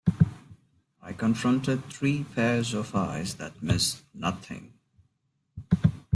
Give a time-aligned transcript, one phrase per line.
[1.03, 4.73] I confronted three pairs of eyes that missed nothing.